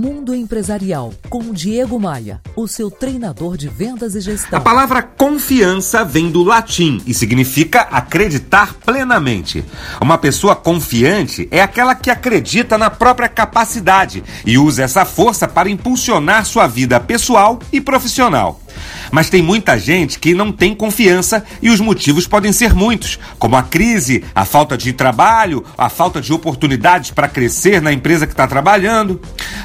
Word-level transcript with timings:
Mundo 0.00 0.34
Empresarial, 0.34 1.12
com 1.28 1.52
Diego 1.52 1.98
Maia, 1.98 2.40
o 2.56 2.66
seu 2.66 2.90
treinador 2.90 3.56
de 3.56 3.68
vendas 3.68 4.14
e 4.14 4.20
gestão. 4.20 4.58
A 4.58 4.62
palavra 4.62 5.02
confiança 5.02 6.04
vem 6.04 6.30
do 6.30 6.42
latim 6.42 7.02
e 7.06 7.12
significa 7.12 7.82
acreditar 7.82 8.74
plenamente. 8.74 9.64
Uma 10.00 10.16
pessoa 10.16 10.56
confiante 10.56 11.46
é 11.50 11.60
aquela 11.60 11.94
que 11.94 12.10
acredita 12.10 12.78
na 12.78 12.88
própria 12.88 13.28
capacidade 13.28 14.24
e 14.46 14.56
usa 14.56 14.82
essa 14.82 15.04
força 15.04 15.46
para 15.46 15.68
impulsionar 15.68 16.46
sua 16.46 16.66
vida 16.66 16.98
pessoal 16.98 17.58
e 17.72 17.80
profissional. 17.80 18.61
Mas 19.10 19.28
tem 19.28 19.42
muita 19.42 19.78
gente 19.78 20.18
que 20.18 20.34
não 20.34 20.50
tem 20.50 20.74
confiança 20.74 21.44
e 21.60 21.70
os 21.70 21.80
motivos 21.80 22.26
podem 22.26 22.52
ser 22.52 22.74
muitos, 22.74 23.18
como 23.38 23.56
a 23.56 23.62
crise, 23.62 24.24
a 24.34 24.44
falta 24.44 24.76
de 24.76 24.92
trabalho, 24.92 25.64
a 25.76 25.88
falta 25.88 26.20
de 26.20 26.32
oportunidades 26.32 27.10
para 27.10 27.28
crescer 27.28 27.80
na 27.82 27.92
empresa 27.92 28.26
que 28.26 28.32
está 28.32 28.46
trabalhando. 28.46 29.20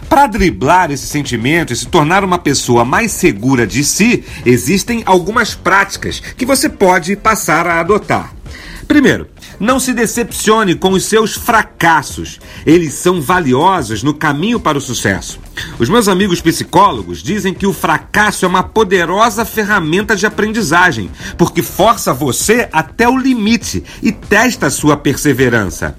Para 0.09 0.27
driblar 0.27 0.91
esse 0.91 1.07
sentimento 1.07 1.71
e 1.71 1.75
se 1.75 1.87
tornar 1.87 2.23
uma 2.23 2.37
pessoa 2.37 2.83
mais 2.83 3.11
segura 3.11 3.65
de 3.65 3.83
si, 3.83 4.23
existem 4.45 5.03
algumas 5.05 5.55
práticas 5.55 6.19
que 6.19 6.45
você 6.45 6.69
pode 6.69 7.15
passar 7.15 7.67
a 7.67 7.79
adotar. 7.79 8.33
Primeiro, 8.87 9.27
não 9.59 9.79
se 9.79 9.93
decepcione 9.93 10.75
com 10.75 10.91
os 10.91 11.05
seus 11.05 11.33
fracassos. 11.33 12.39
Eles 12.65 12.93
são 12.93 13.21
valiosos 13.21 14.03
no 14.03 14.13
caminho 14.13 14.59
para 14.59 14.77
o 14.77 14.81
sucesso. 14.81 15.39
Os 15.79 15.89
meus 15.89 16.07
amigos 16.07 16.41
psicólogos 16.41 17.23
dizem 17.23 17.53
que 17.53 17.65
o 17.65 17.73
fracasso 17.73 18.45
é 18.45 18.47
uma 18.47 18.63
poderosa 18.63 19.43
ferramenta 19.45 20.15
de 20.15 20.25
aprendizagem, 20.25 21.09
porque 21.37 21.61
força 21.61 22.13
você 22.13 22.69
até 22.71 23.07
o 23.07 23.17
limite 23.17 23.83
e 24.01 24.11
testa 24.11 24.67
a 24.67 24.71
sua 24.71 24.97
perseverança. 24.97 25.95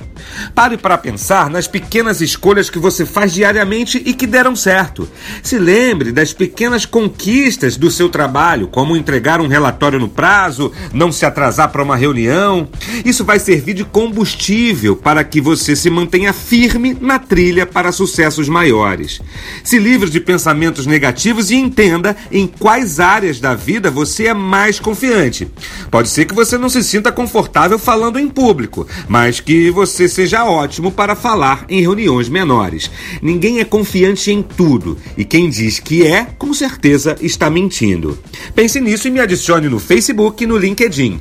Pare 0.55 0.77
para 0.77 0.99
pensar 0.99 1.49
nas 1.51 1.67
pequenas 1.67 2.21
escolhas 2.21 2.69
que 2.71 2.79
você 2.79 3.07
faz 3.07 3.33
diariamente 3.33 4.03
e 4.05 4.13
que 4.13 4.27
deram 4.27 4.55
certo. 4.55 5.09
Se 5.43 5.59
lembre 5.59 6.13
das 6.13 6.33
pequenas 6.33 6.85
conquistas 6.85 7.77
do 7.77 7.91
seu 7.91 8.09
trabalho, 8.09 8.69
como 8.69 8.97
entregar 8.97 9.41
um 9.41 9.47
relatório 9.47 9.99
no 9.99 10.09
prazo, 10.09 10.73
não 10.93 11.11
se 11.11 11.25
atrasar 11.25 11.71
para 11.71 11.83
uma 11.83 11.97
reunião. 11.97 12.69
Isso 13.05 13.25
vai 13.25 13.38
servir 13.39 13.75
de 13.75 13.85
combustível 13.85 14.97
para 14.97 15.23
que 15.25 15.41
você 15.41 15.75
se 15.77 15.91
mantenha 15.91 16.33
firme 16.33 16.97
na 17.01 17.19
trilha 17.19 17.67
para 17.67 17.93
sucessos 17.93 18.49
maiores. 18.49 19.21
Se 19.63 19.79
livre 19.79 20.11
de 20.11 20.21
pensamentos 20.21 20.87
negativos 20.87 21.51
e 21.51 21.57
entenda 21.57 22.17
em 22.31 22.47
quais 22.47 23.01
áreas 23.01 23.41
da 23.41 23.55
vida 23.55 23.91
você 23.91 24.27
é 24.27 24.35
mais 24.35 24.81
confiante. 24.81 25.49
Pode 25.91 26.09
ser 26.09 26.25
que 26.25 26.35
você 26.35 26.59
não 26.59 26.69
se 26.69 26.83
sinta 26.83 27.13
confortável 27.13 27.79
falando 27.79 28.19
em 28.19 28.29
público, 28.29 28.87
mas 29.09 29.41
que 29.41 29.71
você 29.71 30.09
seja 30.09 30.45
ótimo 30.45 30.91
para 30.91 31.17
falar 31.17 31.65
em 31.69 31.81
reuniões 31.81 32.29
menores. 32.29 32.91
Ninguém 33.23 33.61
é 33.61 33.65
confiante 33.65 34.31
em 34.31 34.43
tudo 34.43 34.97
e 35.17 35.25
quem 35.25 35.49
diz 35.49 35.79
que 35.79 36.07
é, 36.07 36.25
com 36.39 36.53
certeza 36.53 37.17
está 37.21 37.51
mentindo. 37.51 38.19
Pense 38.55 38.81
nisso 38.81 39.09
e 39.09 39.11
me 39.11 39.21
adicione 39.21 39.69
no 39.69 39.79
Facebook 39.79 40.43
e 40.43 40.47
no 40.47 40.57
LinkedIn. 40.57 41.21